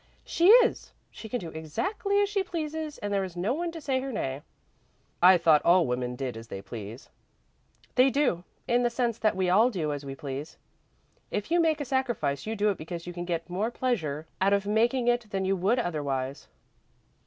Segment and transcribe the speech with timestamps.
[0.25, 0.93] "She is.
[1.11, 4.11] She can do exactly as she pleases and there is no one to say her
[4.11, 4.41] nay."
[5.21, 7.09] "I thought all women did as they please."
[7.93, 10.57] "They do, in the sense that we all do as we please.
[11.29, 14.53] If you make a sacrifice, you do it because you can get more pleasure out
[14.53, 16.47] of making it than you would otherwise."